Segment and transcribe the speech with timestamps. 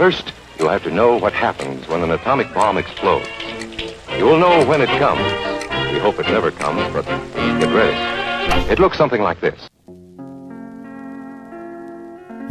[0.00, 3.26] First, you'll have to know what happens when an atomic bomb explodes.
[4.10, 5.26] You will know when it comes.
[5.92, 7.04] We hope it never comes, but
[7.58, 7.98] get ready.
[8.72, 9.66] It looks something like this.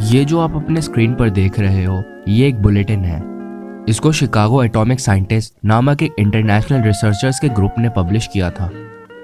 [0.02, 3.18] ये जो आप अपने screen पर देख रहे हो ये एक बुलेटिन है
[3.88, 8.70] इसको शिकागो एटॉमिक साइंटिस्ट नामक एक इंटरनेशनल रिसर्चर्स के ग्रुप ने पब्लिश किया था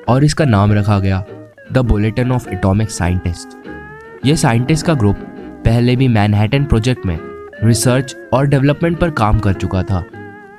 [0.09, 1.25] और इसका नाम रखा गया
[1.73, 3.57] the bulletin of atomic scientist
[4.27, 5.25] ये साइंटिस्ट का ग्रुप
[5.65, 10.05] पहले भी मैनहैटन प्रोजेक्ट में रिसर्च और डेवलपमेंट पर काम कर चुका था।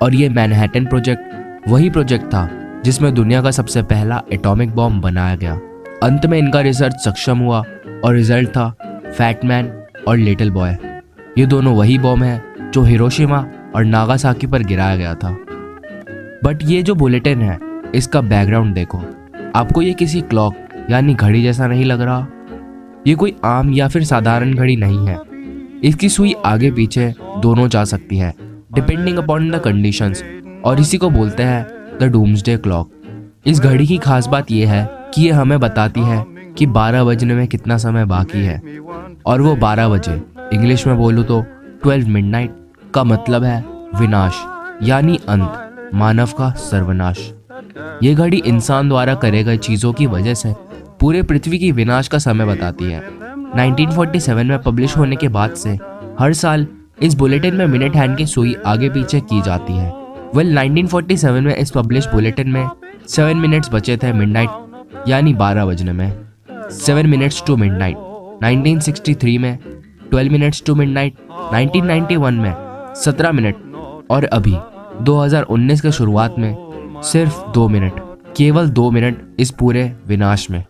[0.02, 2.48] और ये मैनहैटन प्रोजेक्ट वही प्रोजेक्ट था
[2.84, 5.54] जिसमें दुनिया का सबसे पहला एटॉमिक बॉम्ब बनाया गया।
[6.02, 7.58] अंत में इनका रिसर्च सक्षम हुआ
[8.04, 8.68] और रिज़ल्ट था
[9.18, 9.72] फैटमैन
[10.08, 10.76] और लिटिल बॉय
[11.38, 13.46] ये दोनों वही बॉम्ब है जो हिरोशिमा
[13.76, 15.36] और नागासाकी पर गिराया गया था।
[16.44, 17.58] बट ये जो बुलेटिन है,
[17.94, 19.02] इसका बैकग्राउंड देखो।
[19.56, 20.54] आपको ये किसी क्लॉक
[20.90, 22.26] यानी घड़ी जैसा नहीं लग रहा?
[23.06, 25.27] ये कोई आम या फिर साधारण घड़ी नहीं है।
[25.84, 28.34] इसकी सुई आगे पीछे दोनों जा सकती है
[28.74, 30.22] डिपेंडिंग अपॉन द कंडीशंस
[30.64, 32.90] और इसी को बोलते हैं द डूम्सडे क्लॉक
[33.46, 36.24] इस घड़ी की खास बात यह है कि ये हमें बताती है
[36.58, 38.60] कि 12 बजने में कितना समय बाकी है।
[39.26, 40.20] और वो 12 बजे,
[40.52, 41.40] इंग्लिश में बोलूँ तो
[41.84, 42.54] 12 मिडनाइट
[42.94, 43.64] का मतलब है
[44.00, 44.42] विनाश,
[44.82, 47.18] यानी अंत, मानव का सर्वनाश।
[48.02, 50.54] ये घड़ी इंसान द्वारा करे गए चीज़ों की वजह से
[51.00, 53.02] पूरे पृथ्वी की विनाश का समय बताती है।
[53.54, 55.78] 1947 में पब्लिश होने के बाद से
[56.18, 56.66] हर साल
[57.02, 59.90] इस बुलेटिन में मिनट हैंड की सुई आगे पीछे की जाती है।
[60.34, 62.68] वेल well, 1947 में इस पब्लिश बुलेटिन में
[63.08, 66.12] सेवन मिनट्स बचे थे मिडनाइट यानी 12 बजने में।
[66.70, 67.96] सेवन मिनट्स टू मिडनाइट
[68.44, 69.58] 1963 में
[70.12, 71.14] 12 मिनट्स टू मिडनाइट
[71.54, 72.54] 1991 में
[72.96, 73.56] 17 मिनट
[74.10, 74.56] और अभी
[75.04, 78.00] 2019 के शुरुआत में सिर्फ़ दो मिनट
[78.36, 80.64] केवल दो मिनट इस पूरे विनाश में।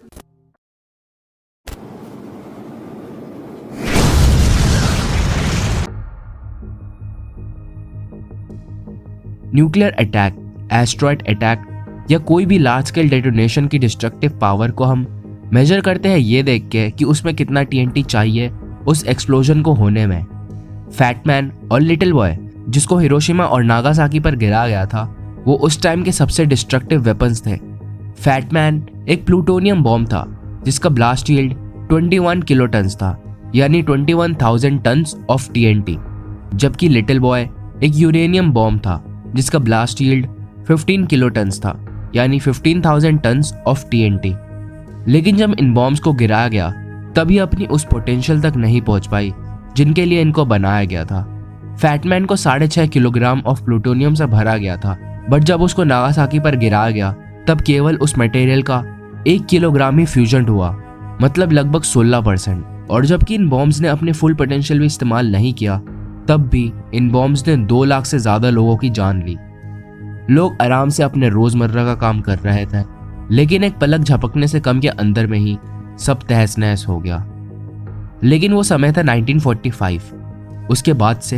[9.54, 11.64] न्यूक्लियर अटैक एस्ट्रॉयड अटैक
[12.10, 15.06] या कोई भी लार्ज स्केल डेटोनेशन की डिस्ट्रक्टिव पावर को हम
[15.52, 18.50] मेजर करते हैं ये देख के कि उसमें कितना टीएनटी चाहिए
[18.86, 20.24] उस एक्सप्लोजन को होने में।
[20.98, 22.38] फैटमैन और लिटिल बॉय
[22.68, 25.02] जिसको हिरोशिमा और नागासाकी पर गिरा गया था
[25.46, 27.56] वो उस टाइम के सबसे डिस्ट्रक्टिव वेपन्स थे।
[28.18, 30.24] फैटमैन एक प्लूटोनियम बॉम्ब था
[30.64, 31.54] जिसका ब्लास्ट यील्ड
[31.92, 33.22] 21 किलो टन्स था
[33.54, 35.98] यानी 21,000 टन्स ऑफ़ टीएनटी
[36.54, 37.48] जबकि लिटिल बॉय
[37.84, 40.26] एक यूरेनियम बॉम्ब था। जिसका ब्लास्ट यील्ड
[40.70, 41.84] 15 किलो टन्स था
[42.14, 44.34] यानी 15,000 टन्स ऑफ़ टीएनटी
[45.08, 46.70] लेकिन जब इन बॉम्ब्स को गिराया गया
[47.16, 49.32] तब ये अपनी उस पोटेंशियल तक नहीं पहुँच पाई
[49.76, 51.44] जिनके लिए इनको बनाया गया था।
[51.80, 54.98] फैटमैन को साढ़े छह किलोग्राम ऑफ़ प्लूटोनियम से भरा गया था
[55.30, 57.14] बट जब उसको नागासाकी पर गिराया गया
[57.48, 58.84] तब केवल उस मटेरियल का
[59.26, 60.82] एक किलोग्राम ही फ्यूजन हुआ
[61.22, 65.54] मतलब लगभग 16 परसेंट और जबकि इन बॉम्ब्स ने अपने फुल पोटेंशियल भी इस्तेमाल नहीं
[65.54, 65.80] किया
[66.28, 69.36] तब भी इन बॉम्ब्स ने दो लाख से ज़्यादा लोगों की जान ली।
[70.30, 72.82] लोग आराम से अपने रोज़मर्रा का काम कर रहे थे,
[73.30, 75.56] लेकिन एक पलक झपकने से कम के अंदर में ही
[75.98, 77.24] सब तहस नहस हो गया।
[78.24, 80.12] लेकिन वो समय था 1945
[80.70, 81.36] उसके बाद से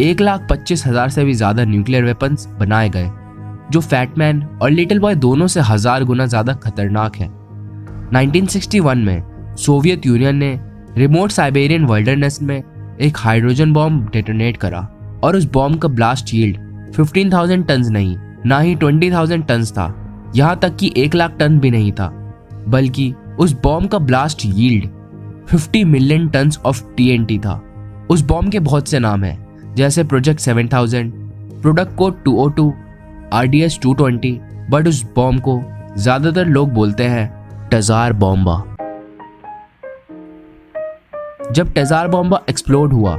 [0.00, 3.10] एक लाख पच्चीस हज़ार से भी ज़्यादा न्यूक्लियर वेपन्स बनाए गए,
[3.70, 7.28] जो फैटमैन और लिटिल बॉय दोनों से हज़ार गुना ज़्यादा खतरनाक है।
[8.14, 10.58] 1961 में सोवियत यूनियन ने
[10.98, 12.62] रिमोट साइबेरियन वर्ल्डरनेस में
[13.00, 14.80] एक हाइड्रोजन बॉम्ब डेटोनेट करा
[15.24, 16.56] और उस बॉम्ब का ब्लास्ट यील्ड
[16.94, 18.16] 15,000 टन नहीं
[18.46, 22.08] ना ही 20,000 टन था। यहाँ तक कि एक लाख टन भी नहीं था।
[22.68, 24.88] बल्कि उस बॉम्ब का blast yield
[25.52, 27.54] 50 million ton of TNT था।
[28.10, 31.10] उस बॉम्ब के बहुत से नाम हैं जैसे project 7000,
[31.62, 32.70] product code 202,
[33.32, 34.38] RDS 220,
[34.70, 35.60] but उस बॉम्ब को
[35.96, 37.30] ज़्यादातर लोग बोलते हैं
[37.72, 38.62] टजार बॉम्बा
[41.52, 43.16] जब टेजार बॉम्बा एक्सप्लोड हुआ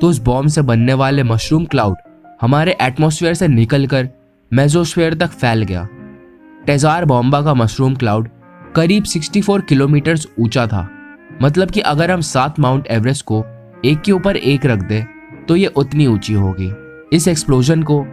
[0.00, 1.96] तो उस बॉम्ब से बनने वाले मशरूम क्लाउड
[2.40, 4.08] हमारे एटमॉस्फेयर से निकलकर
[4.52, 5.86] मेजोस्फेयर तक फैल गया।
[6.66, 8.28] टेजार बॉम्बा का मशरूम क्लाउड
[8.76, 10.88] करीब 64 किलोमीटर ऊँचा था।
[11.42, 13.44] मतलब कि अगर हम सात माउंट एवरेस्ट को
[13.84, 15.04] एक के ऊपर एक रख दें
[15.48, 16.72] तो ये उतनी ऊँची होगी।
[17.16, 18.04] इस एक्सप्लोजन को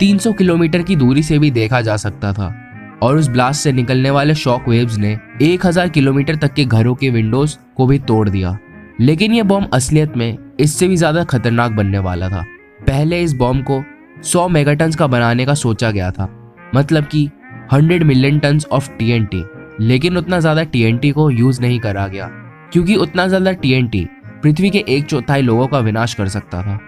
[0.00, 2.54] 300 किलोमीटर की दूरी से भी देखा जा सकता था।
[3.02, 7.10] और उस ब्लास्ट से निकलने वाले शॉक वेव्स ने 1000 किलोमीटर तक के घरों के
[7.10, 8.56] विंडोज़ को भी तोड़ दिया।
[8.98, 12.44] लेकिन यह बॉम्ब असलियत में इससे भी ज़्यादा खतरनाक बनने वाला था।
[12.80, 13.82] पहले इस बॉम्ब को
[14.22, 16.28] 100 मेगाटन्स का बनाने का सोचा गया था
[16.74, 17.28] मतलब कि
[17.72, 19.44] 100 मिलियन टन्स ऑफ़ टीएनटी
[19.80, 22.28] लेकिन उतना ज़्यादा टीएनटी को यूज़ नहीं करा गया
[22.72, 24.06] क्योंकि उतना ज़्यादा टीएनटी
[24.42, 26.78] पृथ्वी के एक चौथाई लोगों का विनाश कर सकता था।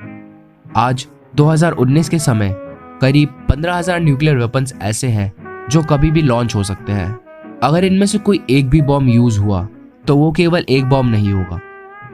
[0.79, 1.07] आज
[1.37, 2.55] 2019 के समय
[3.01, 5.33] करीब 15,000 न्यूक्लियर वेपन्स ऐसे हैं
[5.71, 9.39] जो कभी भी लॉन्च हो सकते हैं। अगर इनमें से कोई एक भी बॉम्ब यूज़
[9.41, 9.67] हुआ
[10.07, 11.61] तो वो केवल एक बॉम्ब नहीं होगा।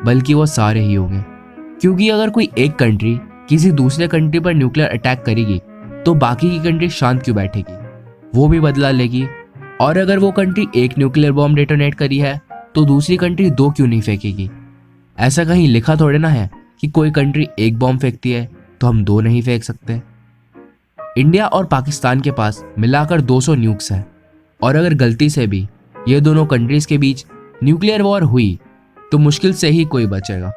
[0.04, 1.22] बल्कि वो सारे ही होंगे।
[1.80, 3.18] क्योंकि अगर कोई एक कंट्री
[3.48, 5.60] किसी दूसरे कंट्री पर न्यूक्लियर अटैक करेगी
[6.04, 7.76] तो बाकी की कंट्री शांत क्यों बैठेगी?
[8.34, 9.26] वो भी बदला लेगी।
[9.80, 12.40] और अगर वो कंट्री एक न्यूक्लियर बॉम्ब डेटोनेट करी है
[12.74, 14.50] तो दूसरी कंट्री दो क्यों नहीं फेंकेगी?
[15.18, 16.50] ऐसा कहीं लिखा थोड़े ना है
[16.80, 18.48] कि कोई कंट्री एक बॉम्ब फेंकती है
[18.80, 20.00] तो हम दो नहीं फेंक सकते।
[21.18, 24.06] इंडिया और पाकिस्तान के पास मिलाकर 200 न्यूक्स हैं।
[24.62, 25.68] और अगर गलती से भी
[26.08, 27.24] ये दोनों कंट्रीज़ के बीच
[27.64, 28.58] न्यूक्लियर वॉर हुई
[29.14, 30.48] तो मुश्किल से ही कोई बचेगा।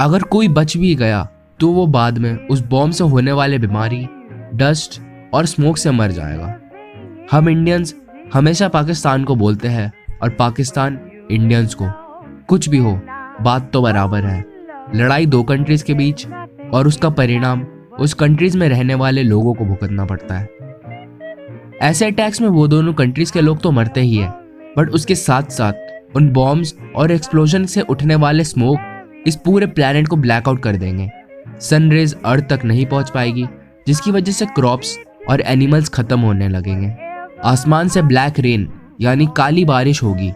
[0.00, 1.28] अगर कोई बच भी गया
[1.60, 4.06] तो वो बाद में उस बॉम्ब से होने वाले बीमारी,
[4.54, 5.00] डस्ट
[5.34, 6.54] और स्मोक से मर जाएगा।
[7.32, 7.94] हम इंडियंस
[8.34, 9.92] हमेशा पाकिस्तान को बोलते हैं
[10.22, 10.98] और पाकिस्तान
[11.30, 11.84] इंडियंस को।
[12.48, 12.92] कुछ भी हो,
[13.42, 14.44] बात तो बराबर है।
[14.94, 16.26] लड़ाई दो कंट्रीज़ के बीच
[16.72, 17.66] और उसका परिणाम
[18.00, 20.48] उस कंट्रीज़ में रहने वाले लोगों को भुगतना पड़ता है।
[21.82, 24.30] ऐसे अटैक्स में वो दोनों कंट्रीज़ के लोग तो मरते ही है
[24.78, 25.72] बट उसके साथ साथ
[26.16, 31.08] उन बॉम्ब्स और एक्सप्लोजन से उठने वाले स्मोक इस पूरे प्लैनेट को ब्लैकआउट कर देंगे।
[31.60, 33.46] सनरेज अर्थ तक नहीं पहुँच पाएगी,
[33.86, 34.96] जिसकी वजह से क्रॉप्स
[35.30, 36.92] और एनिमल्स खत्म होने लगेंगे।
[37.44, 38.68] आसमान से ब्लैक रेन
[39.00, 40.32] यानी काली बारिश होगी,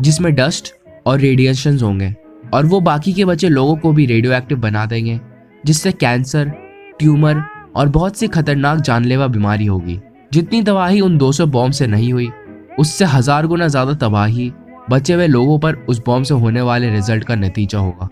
[0.00, 0.72] जिसमें डस्ट
[1.06, 2.14] और रेडिएशन होंगे,
[2.54, 5.20] और वो बाकी के बचे लोगों को भी रेडियो एक्टिव बना देंगे,
[5.64, 6.52] जिससे कैंसर
[6.98, 7.42] ट्यूमर
[7.76, 10.00] और बहुत सी खतरनाक जानलेवा बीमारी होगी।
[10.32, 12.30] जितनी तबाही उन 200 बॉम्ब से नहीं हुई,
[12.78, 14.52] उससे हज़ार गुना ज़्यादा तबाही
[14.92, 18.08] बचे हुए लोगों पर उस बॉम्ब से होने वाले रिज़ल्ट का नतीजा होगा।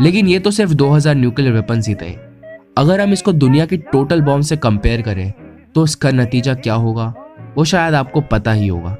[0.00, 2.10] लेकिन ये तो सिर्फ़ 2000 न्यूक्लियर वेपन्स ही थे।
[2.78, 5.32] अगर हम इसको दुनिया के टोटल बॉम्ब से कंपेयर करें
[5.74, 7.14] तो इसका नतीजा क्या होगा?
[7.56, 8.96] वो शायद आपको पता ही होगा।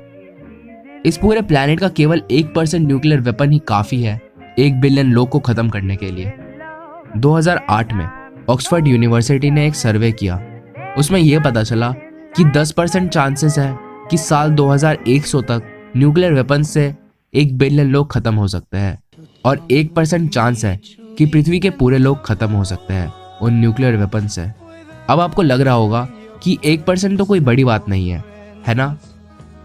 [1.06, 4.20] इस पूरे प्लानट का केवल एक परसेंट न्यूक्लियर वेपन ही काफ़ी है,
[4.58, 6.32] एक बिलियन लोग को खत्म करने के लिए।
[7.16, 8.08] 2008 में
[8.48, 10.40] ऑक्सफर्ड यूनिवर्सिटी ने एक सर्वे किया।
[10.98, 11.90] उसमें यह पता चला
[12.36, 13.76] कि 10 परसेंट चांसेस है
[14.10, 15.62] कि साल 2100 तक
[15.96, 16.94] न्यूक्लियर वेपन से
[17.34, 18.98] एक बिलियन लोग खत्म हो सकते हैं।
[19.44, 20.80] और एक परसेंट चांस है
[21.18, 24.50] कि पृथ्वी के पूरे लोग खत्म हो सकते हैं उन न्यूक्लियर वेपन से।
[25.10, 26.08] अब आपको लग रहा होगा
[26.42, 28.24] कि एक परसेंट तो कोई बड़ी बात नहीं है
[28.66, 28.96] है ना?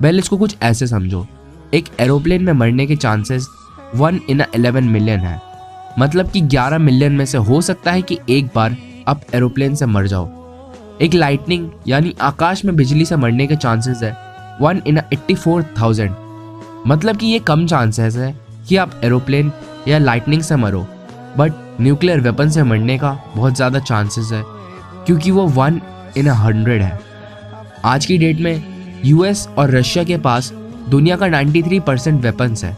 [0.02, 1.28] वेल इसको कुछ ऐसे समझो।
[1.74, 3.48] एक एरोप्लेन में मरने के chances
[3.96, 5.42] one in eleven million है।
[6.00, 8.78] मतलब कि 11 मिलियन में से हो सकता है कि एक बार
[9.08, 10.30] आप एरोप्लेन से मर जाओ।
[11.02, 14.25] एक लाइटनिंग यानी आकाश में बिजली से मरने के चांसेस है
[14.62, 16.16] one in eighty four thousand.
[16.88, 18.36] मतलब कि ये कम चांसेस है
[18.68, 19.52] कि आप एरोप्लेन
[19.88, 20.86] या लाइटनिंग से मरो।
[21.38, 24.44] बट न्यूक्लियर वेपन से मरने का बहुत ज़्यादा चांसेस है,
[25.06, 25.82] क्योंकि वो वन
[26.18, 27.00] इन हंड्रेड है।
[27.86, 30.52] आज की डेट में यूएस और रशिया के पास
[30.90, 32.78] दुनिया का 93 परसेंट वेपन्स है।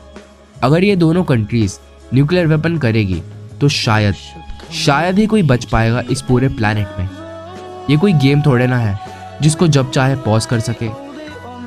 [0.64, 1.78] अगर ये दोनों कंट्रीज़
[2.14, 3.22] न्यूक्लियर वेपन करेगी
[3.62, 4.16] तो शायद
[4.76, 7.10] शायद ही कोई बच पाएगा इस पूरे प्लानट में।
[7.90, 9.00] ये कोई गेम थोड़े ना है,
[9.42, 10.90] जिसको जब चाहे पॉज कर सके।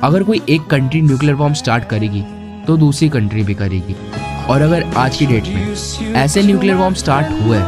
[0.03, 2.21] अगर कोई एक कंट्री न्यूक्लियर बॉम्ब स्टार्ट करेगी
[2.67, 3.95] तो दूसरी कंट्री भी करेगी।
[4.49, 7.59] और अगर आज की डेट में ऐसे न्यूक्लियर बॉम्ब स्टार्ट हुए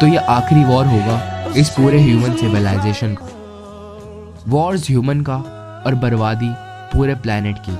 [0.00, 3.28] तो ये आखिरी वॉर होगा इस पूरे ह्यूमन सिविलाइजेशन का।
[4.48, 5.36] वॉर्स ह्यूमन का
[5.86, 6.50] और बर्बादी
[6.92, 7.76] पूरे प्लैनेट की,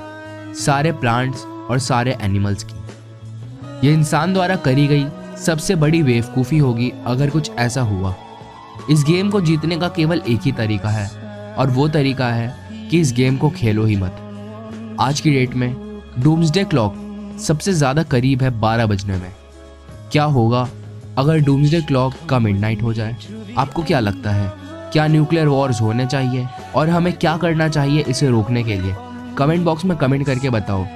[0.54, 5.06] सारे प्लांट्स और सारे एनिमल्स की। ये इंसान द्वारा करी गई
[5.44, 8.14] सबसे बड़ी बेवकूफ़ी होगी अगर कुछ ऐसा हुआ।
[8.90, 11.08] इस गेम को जीतने का केवल एक ही तरीका है,
[11.54, 12.61] और वो तरीका है
[12.92, 14.16] कि इस गेम को खेलो ही मत।
[15.00, 15.74] आज की डेट में
[16.18, 16.96] डूम्सडे क्लॉक
[17.40, 19.32] सबसे ज़्यादा करीब है 12 बजने में।
[20.12, 20.68] क्या होगा
[21.18, 23.16] अगर डूम्सडे क्लॉक का मिडनाइट हो जाए?
[23.58, 24.52] आपको क्या लगता है?
[24.92, 26.46] क्या न्यूक्लियर वॉर्स होने चाहिए?
[26.74, 28.94] और हमें क्या करना चाहिए इसे रोकने के लिए?
[29.38, 30.86] कमेंट बॉक्स में कमेंट करके बताओ।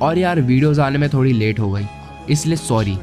[0.00, 1.86] और यार वीडियोस आने में थोड़ी लेट हो गई,
[2.30, 2.98] इसलिए सॉरी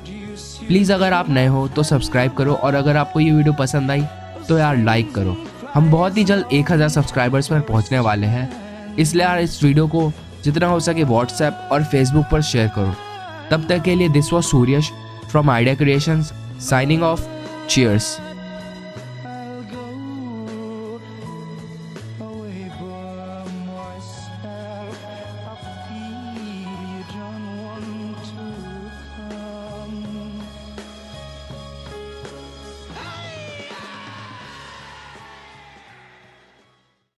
[0.67, 4.05] प्लीज़ अगर आप नए हो तो सब्सक्राइब करो और अगर आपको ये वीडियो पसंद आई
[4.47, 5.37] तो यार लाइक करो।
[5.75, 9.87] हम बहुत ही जल्द एक हज़ार सब्सक्राइबर्स पर पहुँचने वाले हैं। इसलिए यार इस वीडियो
[9.87, 10.11] को
[10.43, 12.93] जितना हो सके व्हाट्सएप और फेसबुक पर शेयर करो।
[13.51, 14.91] तब तक के लिए this was Suryash
[15.31, 16.31] from idea creations
[16.69, 17.27] signing off
[17.69, 18.17] cheers